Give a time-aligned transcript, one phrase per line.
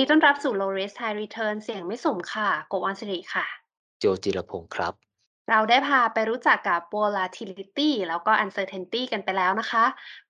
[0.00, 3.46] ดีต้อนรับสู่ Low Risk High Return เสี่ยงไม่สุ่มค่ะโกบอลสิริค่ะ
[3.98, 4.94] โจจิรพงศ์ครับ
[5.50, 9.84] เราได้พาไปรู้จักกับ volatility แล้วก็ uncertainty กันไปแล้วนะคะ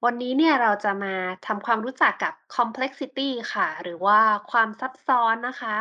[0.05, 1.15] วันนี้เนี่ยเราจะมา
[1.47, 4.19] ทำความรู้จักกับ complexity ค่ะ หรือว่า
[4.51, 5.77] ความซับซ้อนนะคะ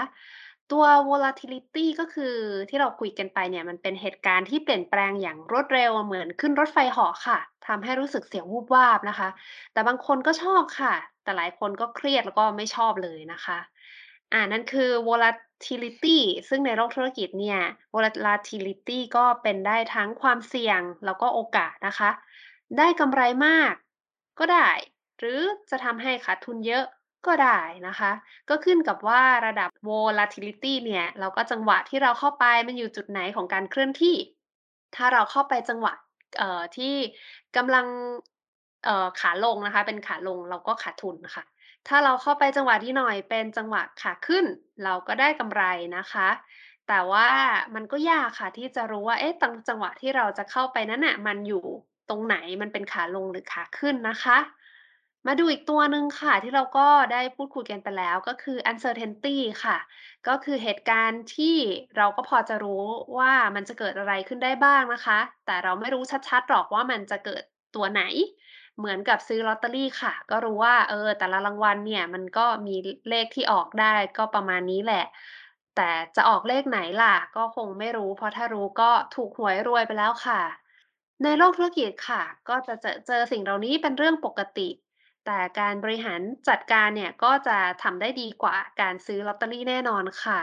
[0.72, 2.36] ตัว volatility ก็คือ
[2.70, 9.30] ที่เราคุยกันไปเนี่ยมันเป็นเหตุการณ์ที่เปลี่ยนแปลงอย่างรวดเร็วเหมือนขึ้นรถไฟเหาะค่ะทำให้รู้สึกเสียววูบวาบนะคะ
[9.74, 10.94] แต่บางคนก็ชอบค่ะ
[11.24, 13.58] แต่หลายคนก็เครียดแล้วก็ไม่ชอบเลยนะคะ
[14.34, 16.18] อ่า นั่นคือ volatility
[16.50, 17.60] ซึ่งในโลกธุรกิจเนี่ย
[17.96, 22.10] volatility ก็เป็นได้ทั้งความเสี่ยงแล้วก็โอกาสนะคะ
[22.78, 23.74] ได้กำไรมาก
[24.40, 24.70] ก็ได้
[25.20, 26.86] หรือจะทำให้ขาดทุนเยอะ
[27.28, 28.12] ก็ได้นะคะ
[28.50, 34.16] ก็ขึ้นกับว่าระดับ volatility เนี่ย เราก็จังหวะที่เราเข้าไปมันอยู่จุดไหนของการเคลื่อนที่
[34.96, 35.94] ถ้าเราเข้าไปจังหวะ
[36.78, 36.96] ที่
[37.58, 37.86] กำลัง
[39.20, 41.44] ขาลงนะคะ เป็นขาลงเราก็ขาดทุนค่ะ
[41.88, 44.46] ถ้าเราเข้าไปจังหวะที่หน่อยเป็นจังหวะขาขึ้น
[44.84, 45.64] เราก็ได้กำไร
[45.98, 46.30] นะคะ
[46.88, 47.28] แต่ว่า
[47.76, 51.64] มันก็ยากค่ะที่จะรู้ว่าเอ๊ะตังจังหวะที่เราจะเข้าไปนั้นน่ะมันอยู่
[52.10, 54.38] ตรงไหนมันเป็นขาลงหรือขาขึ้นนะคะ
[55.28, 59.78] มาดูอีกตัวหนึ่งค่ะ ที่เราก็ได้พูดคุยกันไปแล้วก็คือ uncertainty ค่ะ
[60.28, 61.58] ก็คือเหตุการณ์ที่
[61.98, 62.86] เราก็พอจะรู้
[63.18, 67.44] ว่ามันจะเกิดอะไรขึ้นได้บ้างนะคะ แต่เราไม่รู้ชัดๆหรอกว่ามันจะเกิด
[67.76, 68.04] ตัวไหน
[68.78, 72.76] เหมือนกับซื้อลอตเตอรี่ค่ะ ก็รู้ว่า เออ แต่ละรางวัลเนี่ย มันก็มี
[73.10, 75.06] เลขที่ออกได้ก็ประมาณนี้แหละ
[75.76, 80.42] แต่จะออกเลขไหนล่ะ ก็คงไม่รู้ เพราะถ้ารู้ก็ถูกหวยรวยไปแล้วค่ะ
[81.24, 84.70] ในโลกธุรกิจค่ะ ก็จะเจอเจอสิ่งเหล่านี้เป็นเรื่องปกติ
[85.26, 90.40] แต่การบริหารจัดการเนี่ยก็จะทำได้ดีกว่าการซื้อลอตเตอรี่แน่นอนค่ะ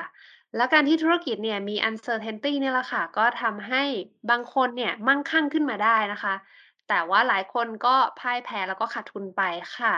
[0.57, 3.83] แล้วการที่ธุรกิจเนี่ยมี uncertainty เนี่ยแหละค่ะ ก็ทำให้
[4.31, 6.35] บางคนเนี่ยมั่งคั่งขึ้นมาได้นะคะ
[6.89, 9.43] แต่ว่าหลายคนก็พ่ายแพ้แล้วก็ขาดทุนไป
[9.77, 9.95] ค่ะ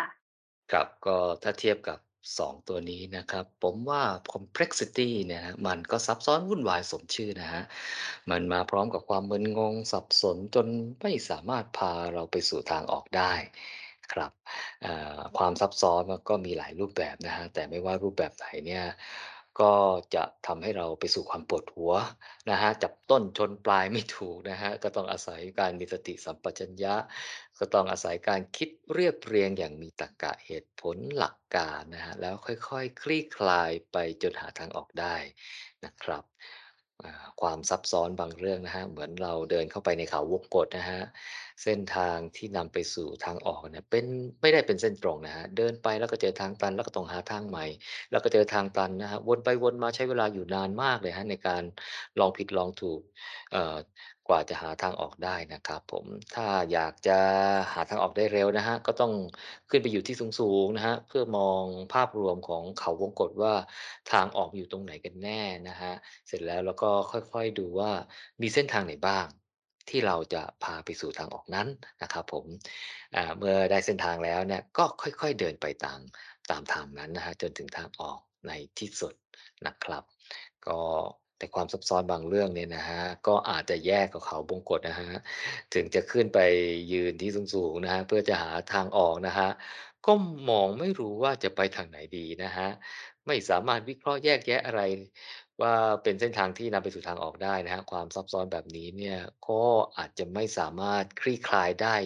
[0.72, 1.98] ครับก็ถ้าเทียบกับ
[2.38, 4.02] 2 ตัวนี้นะครับ ผมว่า
[4.32, 7.62] complexity เนี่ยฮมันก็ซับซ้อนวุ่นวายสมชื่อนะฮะ
[8.30, 10.66] มันมาพร้อมกับความมึนงงสับสนจน
[11.02, 13.32] ไม่สามารถพาเราไปสู่ทางออกได้
[14.12, 14.32] ครับ
[15.38, 18.84] ความซับซ้อนมันก็มีหลายรูปแบบนะฮะแต่ไม่ว่ารูปแบบไหนเนี่ย
[19.61, 19.75] ก็
[20.15, 21.93] จะทำให้เราไปสู่ความปวดหัว
[22.50, 26.94] นะฮะจับต้นชนปลายไม่ถูกนะฮะก็ต้องอาศัยการมีสติสัมปชัญญะ
[27.59, 35.17] ก็ต้องอาศัยการคิดเรียบเรียงอย่างมีตรรกะเหตุผลหลักการนะฮะแล้วค่อยๆคคลี่คลายไปจนหาทางออกได้
[35.84, 36.25] นะครับ
[37.40, 41.00] ความซับซ้อนบางเรื่องนะฮะ เหมือนเราเดินเข้าไปในเขาวงกฏนะฮะ
[41.62, 44.04] เส้นทางที่นำไปสู่ทางออกเนี่ยเป็น
[44.40, 47.64] ไม่ได้เป็นเส้นตรงนะฮะ เดินไปแล้วก็เจอทางตันแล้วก็ต้องหาทางใหม่
[48.10, 51.62] แล้วก็เจอทางตันนะฮะ วนไปวนมาใช้เวลาอยู่นานมากเลยฮะในการ
[52.18, 53.00] ลองผิดลองถูก
[53.54, 53.76] อ่อ
[54.28, 56.04] กว่าจะหาทางออกได้นะครับผม
[56.34, 57.19] ถ้าอยากจะ
[57.72, 59.12] หาทางออกได้เร็วนะฮะ ก็ต้อง
[59.70, 61.62] ขึ้นไปอยู่ที่สูงๆนะฮะ เพื่อมอง
[61.94, 63.54] ภาพรวมของเขาวงกตว่า
[64.12, 65.92] ทางออกอยู่ตรงไหนกันแน่นะฮะ
[66.26, 67.91] เสร็จแล้วแล้วก็ค่อยๆดูว่า
[68.42, 69.26] มีเส้นทางไหนบ้าง
[69.88, 71.69] ที่เราจะพาไปสู่ทางออกนั้น
[72.03, 72.44] นะครับผม
[73.38, 76.00] เมื่อได้เส้นทางแล้วเนี่ยก็ค่อยๆเดินไปตาม
[76.50, 79.14] ตามทางนั้นนะฮะจนถึงทางออกในที่สุด
[79.66, 80.03] นะครับ
[80.66, 80.81] ก็
[81.38, 85.10] แต่ความซับซ้อนบางเรื่องเนี่ยนะฮะก็อาจจะแยกกับเขาบงกฎนะฮะ
[85.74, 86.38] ถึงจะขึ้นไป
[86.92, 89.48] ยืนที่สูงๆนะฮะเพื่อจะหาทางออกนะฮะ
[90.06, 90.12] ก็
[90.50, 92.69] มองไม่รู้ว่าจะไปทางไหนดีนะฮะ
[93.26, 94.82] ไม่สามารถวิเคราะห์แยกแยะอะไร
[95.62, 99.62] ว่าเป็นเส้นทางที่นำไปสู่ทางออกได้นะฮะความซับซ้อนแบบนี้เนี่ยก็
[99.98, 101.96] อาจจะไม่สามารถคลี่คลายได้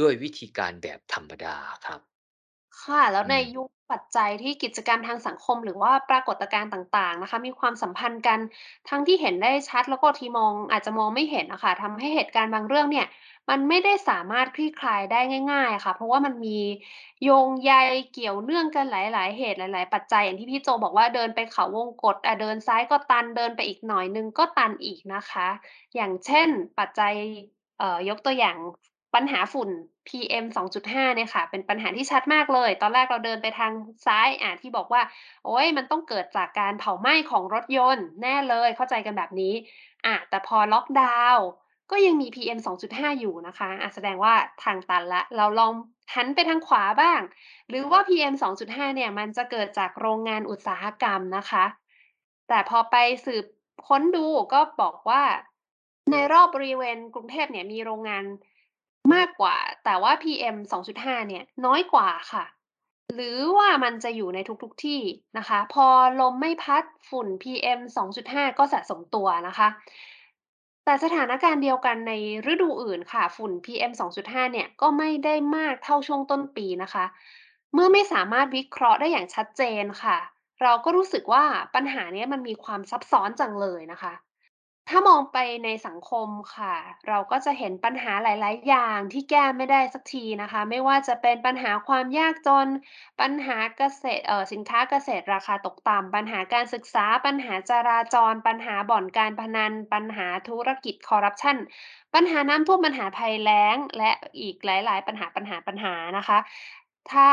[0.00, 2.09] ด้วยวิธีการแบบธรรมดาครับ
[2.78, 8.38] ค่ะ แล้วในอืมยุคปัจจัยที่กิจกรรมทางสังคม หรือว่าปรากฏการณ์ต่าง ๆ นะคะ มีความสัมพันธ์กัน
[8.88, 13.06] ทั้งที่เห็นได้ชัด แล้วก็ทีมอง อาจจะมองไม่เห็นอะค่ะ ทำให้เหตุการณ์บางเรื่องเนี่ย
[13.48, 15.20] มันไม่ได้สามารถคลี่คลายได้
[15.52, 16.58] ง่าย ๆ อะค่ะ เพราะว่ามันมี
[17.24, 17.72] โยงใย
[18.12, 25.48] เกี่ยวเนื่องกันหลาย ๆ เหตุ หลาย ๆ ปัจจัย อย่างที่พี่โจบอกว่า เดินไปเขาวงกต อ่า เดินซ้ายก็ตัน เดินไปอีกหน่อยหนึ่งก็ตันอีกนะคะ
[25.94, 26.48] อย่างเช่น
[26.78, 27.14] ปัจจัย
[27.78, 28.56] เอ่อ ยกตัวอย่าง
[29.14, 29.70] ปัญหาฝุ่น
[30.08, 33.72] PM 2.5 เนี่ยค่ะ เป็นปัญหาที่ชัดมากเลย ตอนแรกเราเดินไปทาง
[34.06, 35.02] ซ้ายอ่าที่บอกว่า
[35.44, 39.54] โอ๊ยมันต้องเกิดจากการเผาไหม้ของรถยนต์ แน่เลยเข้าใจกันแบบนี้
[40.06, 41.46] อ่าแต่พอล็อกดาวน์
[41.90, 44.34] ก็ยังมี PM 2.5 อยู่นะคะอ่าแสดงว่า
[44.64, 45.72] ทางตันล้วเราลอง
[46.14, 47.20] หันไปทางขวาบ้าง
[47.68, 51.64] หรือว่า PM 2.5 เนี่ย มันจะเกิดจากโรงงานอุตสาหกรรมนะคะ
[52.48, 52.96] แต่พอไป
[53.26, 53.44] สืบ
[53.86, 55.22] ค้นดูก็บอกว่า
[56.10, 58.24] ในรอบบริเวณกรุงเทพเนี่ยมีโรงงาน
[59.14, 62.44] มากกว่า แต่ว่า PM 2.5 เนี่ยน้อยกว่าค่ะ
[63.14, 65.00] หรือว่ามันจะอยู่ในทุกๆที่
[65.38, 65.86] นะคะ พอ
[66.20, 69.68] ลมไม่พัดฝุ่น PM 2.5 ก็สะสมตัวนะคะ
[70.84, 72.12] แต่สถานการณ์เดียวกันใน
[72.52, 77.04] ฤดูอื่นค่ะ ฝุ่น PM 2.5 เนี่ยก็ไม่ได้มากเท่าช่วงต้นปีนะคะ
[77.74, 80.18] เมื่อไม่สามารถวิเคราะห์ได้อย่างชัดเจนค่ะ
[80.62, 81.44] เราก็รู้สึกว่า
[81.74, 84.12] ปัญหาเนี้ยมันมีความซับซ้อนจังเลยนะคะ
[84.90, 86.74] ถ้ามองไปในสังคมค่ะ
[87.08, 92.68] เราก็จะเห็นปัญหาหลาย ๆ อย่างที่แก้ไม่ได้สักทีนะคะ ไม่ว่าจะเป็นปัญหาความยากจน
[93.20, 101.56] ปัญหาเกษตรเอ่อสินค้าเกษตรราคาตกต่ำปัญหาการศึกษา ปัญหาจราจร ปัญหาบ่อนการพนัน ปัญหาธุรกิจคอร์รัปชัน
[102.14, 104.10] ปัญหาน้ำท่วมปัญหาภัยแล้ง และ
[104.40, 106.38] อีกหลาย ๆ ปัญหาปัญหาปัญหานะคะ
[107.12, 107.30] ถ้า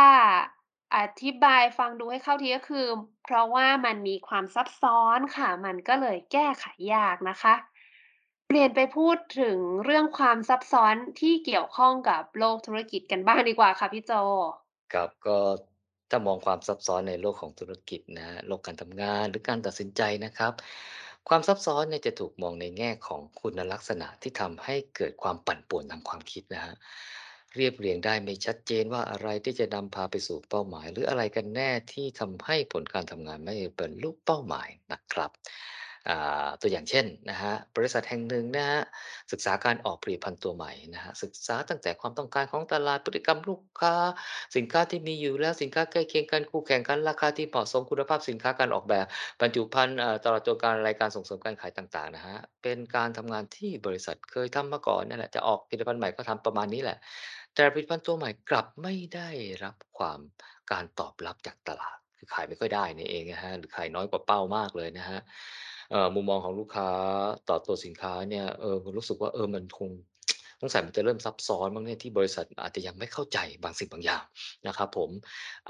[0.96, 2.88] อธิบายฟังดูให้เข้าที ก็คือ
[3.24, 7.56] เพราะว่ามันมีความซับซ้อนค่ะ มันก็เลยแก้ไขยากนะคะ
[8.48, 14.12] เปลี่ยนไปพูดถึงเรื่องความซับซ้อนที่เกี่ยวข้องกับโลกธุรกิจกันบ้างดีกว่าค่ะพี่โจ
[14.94, 15.38] ครับ ก็
[16.10, 20.54] ถ้ามองความซับซ้อนในโลกของธุรกิจนะ โลกการทำงานหรือการตัดสินใจนะครับ
[21.30, 26.76] ความซับซ้อนเนี่ยจะถูกมองในแง่ของคุณลักษณะที่ทำให้เกิดความปั่นป่วนทางความคิดนะฮะ
[27.56, 35.32] เรียบเรียงได้ไม่ชัดเจนว่าอะไรที่จะนำพาไปสู่เป้าหมาย หรืออะไรกันแน่ที่ทำให้ผลการทำงานไม่เป็นรลุเป้าหมายนะครับ
[36.62, 38.80] ตัวอย่างเช่นนะฮะบริษัทแห่งหนึ่งนะฮะ
[39.32, 43.96] ศึกษาการออกผลิตภัณฑ์ตัวใหม่นะฮะศึกษาตั้งแต่ความต้องการของตลาดพฤติกรรมลูกค้า
[44.56, 49.06] สินค้าที่มีอยู่แล้วสินค้าใกล้เคียงกันคู่แข่งกันราคาที่เหมาะสมคุณภาพสินค้าการออกแบบ
[49.42, 56.98] บรรจุภัณฑ์ตลอดจนการรายการส่งเสริมการขายต่างๆนะครับเป็นการทำงานที่บริษัทเคยทำมาก่อนนั่นแหละจะออกผลิตภัณฑ์ใหม่ก็ทำประมาณนี้แหละ
[57.56, 59.30] แต่ผลิตภัณฑ์ตัวใหม่กลับไม่ได้
[59.64, 60.20] รับความ
[60.72, 65.77] การตอบรับจากตลาดคือขายไม่ค่อยได้นี่เองนะครับหรือขายน้อยกว่าเป้ามากเลยนะครับเอ่อ
[66.16, 66.90] มุมมองของลูกค้า
[67.50, 69.90] ต่อตัวสินค้าเนี่ยเออรู้สึกว่าเออมันคง
[70.62, 74.24] สงสัยมันจะเริ่มซับซ้อนมั้งเนี่ยที่บริษัทอาจจะยังไม่เข้าใจบางสิ่งบางอย่าง
[74.68, 75.10] นะครับผม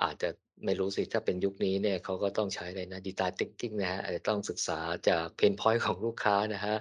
[0.03, 0.29] อาจจะ
[0.65, 4.79] ไม่รู้สิถ้าเป็นยุคนี้เนี่ยเขาก็ต้องใช้อะไรนะ Design Thinking นะครับอาจจะต้องศึกษา
[5.09, 6.77] จาก Pain Point ของลูกค้านะครับ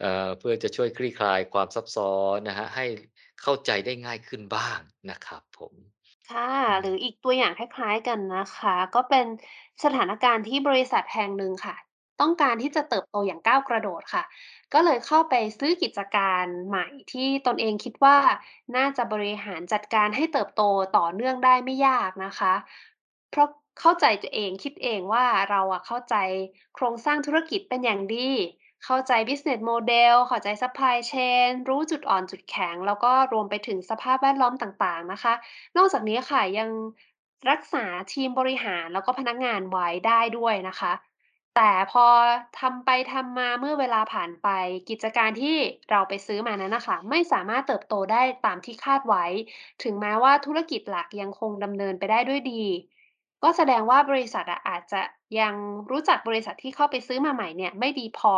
[0.00, 2.86] เเพื่อจะช่วยคลี่คลายความซับซ้อนนะครับให้
[3.42, 4.78] เข้าใจได้ง่ายขึ้นบ้าง
[5.10, 5.72] นะครับผม
[6.30, 9.26] ค่ะหรืออีกตัวอย่างคล้ายๆกันนะคะ ก็เป็น
[9.84, 11.76] สถานการณ์ที่บริษัทแห่งหนึ่งค่ะ
[12.20, 14.22] ต้องการที่จะเติบโตอย่างก้าวกระโดดค่ะ
[14.72, 18.16] ก็เลยเข้าไปซื้อกิจการใหม่ที่ตนเองคิดว่า
[18.76, 20.62] น่าจะบริหารจัดการให้เติบโต
[20.96, 22.54] ต่อเนื่องได้ไม่ยากนะคะ
[23.30, 23.48] เพราะ
[23.80, 26.16] เข้าใจตัวเองคิดเองว่าเราอะเข้าใจ
[26.74, 28.30] โครงสร้างธุรกิจเป็นอย่างดี
[28.84, 35.34] เข้าใจ Business Model เข้าใจ Supply Chain รู้จุดอ่อนจุดแข็ง แล้วก็รวมไปถึงสภาพแวดล้อมต่างๆนะคะ
[35.76, 36.70] นอกจากนี้ค่ะยัง
[37.50, 40.92] รักษาทีมบริหารแล้วก็พนักงานไว้ได้ด้วยนะคะ
[41.56, 42.06] แต่พอ
[42.60, 44.48] ทำไปทำมาเมื่อเวลาผ่านไป
[44.88, 45.56] กิจการที่
[45.90, 49.24] เราไปซื้อมานั้นนะคะ ไม่สามารถเติบโตได้ตามที่คาดไว้
[49.82, 52.62] ถึงแม้ว่าธุรกิจหลักยังคงดำเนินไปได้ด้วยดี
[53.42, 55.00] ก็แสดงว่าบริษัทอาจจะ
[55.40, 55.54] ยัง
[55.90, 58.34] รู้จักบริษัทที่เข้าไปซื้อมาใหม่เนี่ยไม่ดีพอ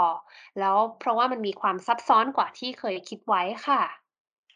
[0.59, 3.83] แล้วเพราะว่ามันมีความซับซ้อนกว่าที่เคยคิดไว้ค่ะ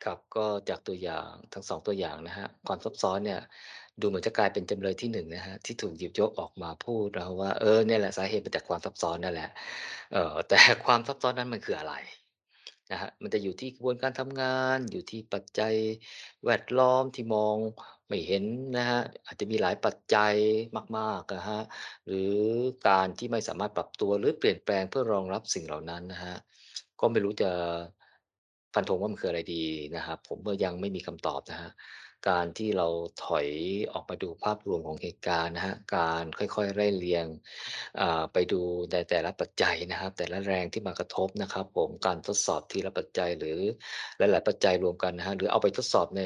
[0.05, 3.41] ครับก็จากตัวอย่างทั้งสองตัวอย่างนะครับความซับซ้อนเนี่ย
[4.01, 9.51] ดูเหมือนจะกลายเป็นจำเลยที่1นงนะครับที่ถูกหยิบยกออกมาพูดนะครับว่าเออเนี่ยแหละสาเหตุมาจากความซับซ้อนนั่นแหละ
[10.13, 11.95] เออแต่ความซับซ้อนนั้นมันคืออะไร
[12.91, 15.75] นะครับมันจะอยู่ที่กระบวนการทำงาน อยู่ที่ปัจจัย
[16.45, 17.57] แวดล้อมที่มอง
[18.09, 18.45] ไม่เห็น
[18.77, 20.35] นะครับอาจจะมีหลายปัจจัย
[20.99, 21.63] มากๆอะครับ
[22.07, 22.37] หรือ
[22.89, 26.39] การที่ไม่สามารถปรับตัวหรือเปลี่ยนแปลงเพื่อรองรับสิ่งเหล่านั้นนะครับ
[27.01, 27.51] ก็ไม่รู้จะ
[28.75, 29.65] ฟันธงว่ามันคืออะไรดี
[29.97, 31.73] นะครับ ผมก็ยังไม่มีคำตอบนะครับ
[32.31, 32.89] การที่เรา
[33.25, 33.49] ถอย
[33.93, 37.27] ออกมาดูภาพรวมของเหตุการณ์นะครับการค่อยๆไล่เรียง
[38.33, 38.61] ไปดู
[38.93, 43.59] ในแต่ละปัจจัยนะครับ แต่ละแรงที่มากระทบนะครับ ผมการทดสอบทีละปัจจัยหรือ
[44.19, 46.23] หลาย ๆ ปัจจัยรวมกันนะครับหรือเอาไปทดสอบใน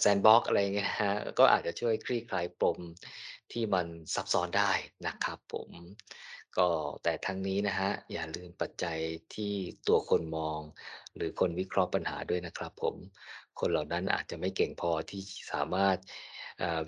[0.00, 2.78] แซนด์บ็อกอะไรเงี้ยนะครับก็อาจจะช่วยคลี่คลายปม
[3.52, 4.72] ที่มันซับซ้อนได้
[5.06, 5.70] นะครับผม
[6.58, 6.68] ก็
[7.02, 8.98] แต่ทั้งนี้นะครับอย่าลืมปัจจัย
[9.34, 9.52] ที่
[9.88, 10.60] ตัวคนมอง
[11.16, 12.94] หรือคนวิเคราะห์ปัญหาด้วยนะครับผม
[13.60, 15.22] คนเหล่านั้นอาจจะไม่เก่งพอที่
[15.52, 15.96] สามารถ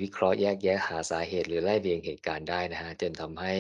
[0.02, 3.54] วิเคราะห์แยกแยะหาสาเหตุหรือไล่เรียงเหตุการณ์ได้นะครับจนทำให้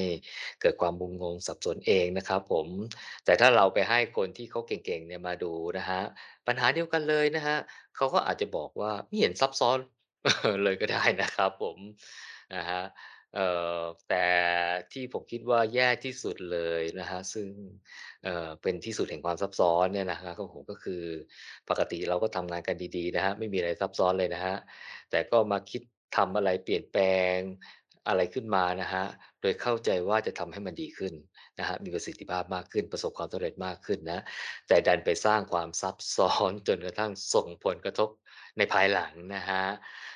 [0.60, 2.66] เกิดความงุนงงสับสนเองนะครับผม
[3.24, 6.04] แต่ถ้าเราไปให้คนที่เขาเก่งๆเนี่ยมาดูนะครับ
[6.46, 7.58] ปัญหาเดียวกันเลยนะครับ
[7.96, 9.78] เขาก็อาจจะบอกว่าไม่เห็นซับซ้อน
[10.64, 11.78] เลยก็ได้นะครับผม
[12.54, 12.84] นะครับ
[13.34, 13.48] เอ่
[13.78, 14.26] อแต่
[14.92, 17.48] ที่ผมคิดว่าแย่ที่สุดเลยนะครับซึ่ง
[18.24, 21.02] เอ่อเป็นที่สุดแห่งความซับซ้อนเนี่ยนะครับของผมก็คือ
[21.70, 24.58] ปกติเราก็ทำงานกันดีๆนะครับไม่มีอะไรซับซ้อนเลยนะครับ
[25.10, 25.82] แต่ก็มาคิด
[26.16, 27.36] ทำอะไรเปลี่ยนแปลง
[28.08, 29.06] อะไรขึ้นมานะครับ
[29.40, 31.14] โดยเข้าใจว่าจะทำให้มันดีขึ้น
[31.58, 34.20] นะครับมีประสิทธิภาพมากขึ้นประสบความสำเร็จมากขึ้นนะ
[34.68, 38.08] แต่ดันไปสร้างความซับซ้อนจนกระทั่งส่งผลกระทบ
[38.58, 40.15] ในภายหลังนะครับเอ่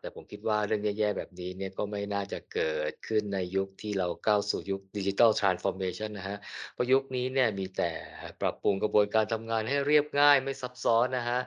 [0.00, 6.38] แต่ผมคิดว่าเรื่องแย่ๆแบบนี้เนี่ยก็ไม่น่าจะเกิดขึ้นในยุคที่เราก้าวสู่ยุค Digital Transformation นนะครับ
[6.74, 7.90] เพราะยุคนี้เนี่ยมีแต่
[8.40, 11.42] ปรับปรุงกระบวนการทำงานให้เรียบง่ายไม่ซับซ้อนนะครับ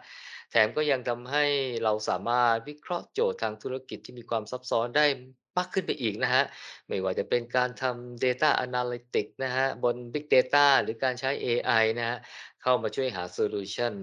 [0.52, 1.46] แถมก็ยังทำให้
[1.84, 5.06] เราสามารถวิเคราะห์โจทย์ทางธุรกิจที่มีความซับซ้อนได้
[5.58, 6.46] มากขึ้นไปอีกนะครับ
[6.88, 12.18] ไม่ว่าจะเป็นการทำ Data Analytics นะครับบน Big Data หรือการใช้เอไอนะครับ
[12.62, 13.94] เข้ามาช่วยหาโซลูชัน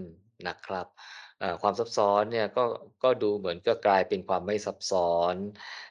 [0.48, 0.86] นะครับ
[1.62, 2.64] ความซับซ้อนเนี่ยก็
[3.04, 5.34] ก็ดูเหมือนจะกลายเป็นความไม่ซับซ้อน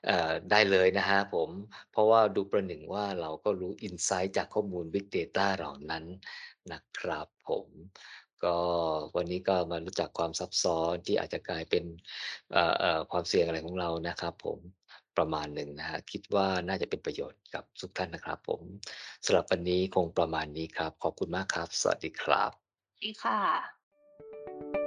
[0.10, 0.12] อ
[0.51, 1.50] ได้เลยนะครับผม
[1.91, 6.05] เพราะว่าดูประหนึ่งว่าเราก็รู้ Insight จากข้อมูล Big Data เหล่านั้น
[6.72, 7.67] นะครับผม
[8.43, 8.58] ก็
[9.15, 11.84] วันนี้ก็มารู้จักความซับซ้อนที่อาจจะกลายเป็น
[13.12, 14.60] ความเสี่ยงอะไรของเรานะครับผม
[15.17, 18.62] ประมาณหนึ่งนะครับคิดว่าน่าจะเป็นประโยชน์กับทุกท่านนะครับ ผม
[19.25, 22.51] สำหรับวันนี้คงประมาณนี้ครับ ขอบคุณมากครับ สวัสดีครับ
[23.03, 24.80] ดีค่ะ